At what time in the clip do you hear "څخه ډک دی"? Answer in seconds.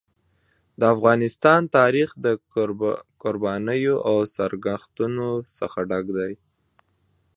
5.57-6.33